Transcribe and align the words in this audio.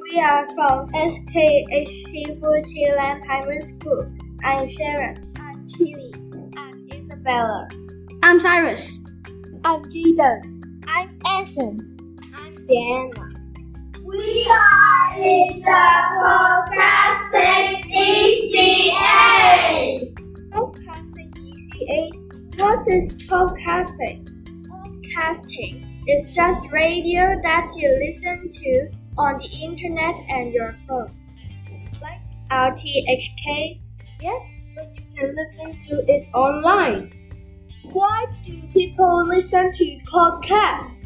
We 0.00 0.18
are 0.20 0.46
from 0.54 0.88
SKH 0.88 2.06
Chilan 2.08 3.24
Primary 3.26 3.60
School. 3.60 4.10
I'm 4.42 4.66
Sharon. 4.66 5.34
I'm 5.36 5.68
Chili. 5.68 6.14
I'm 6.56 6.88
Isabella. 6.90 7.68
I'm 8.22 8.40
Cyrus. 8.40 9.00
I'm 9.64 9.84
Jaden. 9.84 10.84
I'm 10.86 11.18
Anson. 11.28 12.16
I'm 12.34 12.54
Diana. 12.66 13.28
We 14.02 14.48
are 14.50 15.14
in 15.18 15.60
the 15.60 15.88
Podcasting 16.24 17.84
ECA. 17.92 19.04
Podcasting 20.52 21.32
ECA? 21.36 22.10
What 22.58 22.88
is 22.88 23.12
podcasting? 23.28 24.24
Podcasting 24.68 25.74
is 26.08 26.34
just 26.34 26.62
radio 26.70 27.38
that 27.42 27.66
you 27.76 27.94
listen 27.98 28.50
to 28.50 29.01
on 29.18 29.38
the 29.38 29.48
internet 29.48 30.16
and 30.28 30.52
your 30.52 30.74
phone. 30.86 31.14
Like 32.00 32.20
RTHK? 32.50 33.80
Yes, 34.20 34.42
but 34.74 34.92
you 34.94 35.04
can 35.16 35.34
listen 35.34 35.76
to 35.88 36.04
it 36.08 36.28
online. 36.34 37.12
Why 37.92 38.26
do 38.46 38.62
people 38.72 39.26
listen 39.26 39.72
to 39.72 39.98
podcasts? 40.10 41.04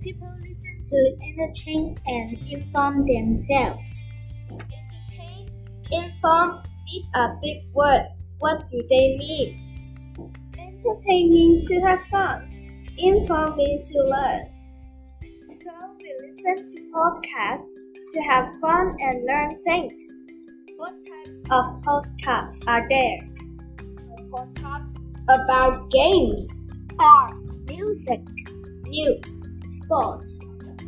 People 0.00 0.32
listen 0.40 0.84
to 0.84 1.16
entertain 1.28 1.96
and 2.06 2.38
inform 2.48 3.06
themselves. 3.06 4.08
Entertain, 4.50 5.50
inform, 5.92 6.62
these 6.86 7.08
are 7.14 7.38
big 7.40 7.64
words. 7.72 8.26
What 8.38 8.66
do 8.66 8.82
they 8.88 9.16
mean? 9.16 9.60
Entertain 10.58 11.30
means 11.30 11.68
to 11.68 11.80
have 11.80 12.00
fun. 12.10 12.86
Inform 12.98 13.56
means 13.56 13.90
to 13.90 14.02
learn. 14.02 14.53
Listen 16.44 16.66
to 16.66 16.82
podcasts 16.92 17.78
to 18.10 18.20
have 18.20 18.54
fun 18.60 18.94
and 19.00 19.24
learn 19.24 19.62
things. 19.62 20.20
What 20.76 20.92
types 21.06 21.38
of 21.50 21.80
podcasts 21.82 22.62
are 22.66 22.86
there? 22.86 23.18
Podcasts 24.28 24.98
about 25.28 25.88
games, 25.90 26.46
art, 26.98 27.32
music, 27.66 28.20
news, 28.86 29.54
sports, 29.70 30.38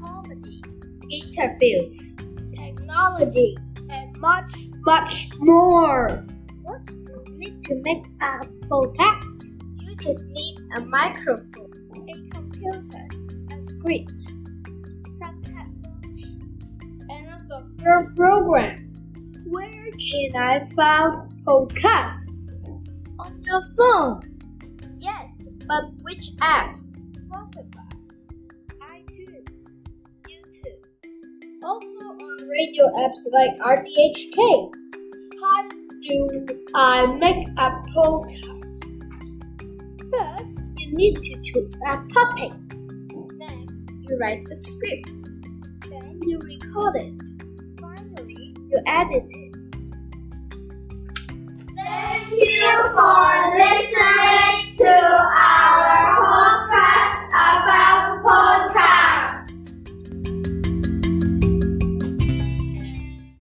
comedy, 0.00 0.62
interviews, 1.10 2.16
technology, 2.54 3.56
and 3.88 4.16
much, 4.18 4.52
much 4.86 5.30
more. 5.38 6.24
What 6.62 6.84
do 6.84 6.94
you 6.94 7.24
need 7.38 7.64
to 7.64 7.74
make 7.76 8.04
a 8.20 8.46
podcast? 8.68 9.58
You 9.80 9.96
just 9.96 10.26
need 10.26 10.58
a 10.76 10.82
microphone 10.82 11.70
a 12.08 12.28
computer, 12.30 13.08
a 13.50 13.62
script, 13.62 14.32
a 17.60 17.66
software 17.78 18.10
program. 18.16 18.76
Where 19.46 19.90
can 19.92 20.36
I 20.36 20.68
find 20.74 21.44
podcasts? 21.44 22.26
On 23.18 23.42
your 23.42 23.62
phone. 23.76 24.22
Yes, 24.98 25.42
but 25.66 25.84
which 26.02 26.30
apps? 26.40 26.96
Spotify, 27.28 27.90
iTunes, 28.80 29.72
YouTube. 30.28 30.80
Also 31.62 31.86
on 31.86 32.48
radio 32.48 32.84
apps 32.96 33.26
like 33.32 33.58
RTHK. 33.60 34.70
How 35.40 35.68
do 36.02 36.46
I 36.74 37.06
make 37.18 37.48
a 37.58 37.70
podcast? 37.94 38.80
First, 40.10 40.60
you 40.76 40.92
need 40.94 41.16
to 41.16 41.40
choose 41.42 41.78
a 41.86 42.02
topic. 42.12 42.52
Next, 43.36 43.90
you 44.00 44.18
write 44.18 44.46
a 44.50 44.56
script. 44.56 45.10
Then 45.88 46.20
you 46.26 46.38
record 46.38 46.96
it. 46.96 47.29
You 48.70 48.80
edit 48.86 49.24
it. 49.30 49.56
Thank 51.76 52.30
you 52.30 52.70
for 52.94 53.58
listening. 53.58 54.19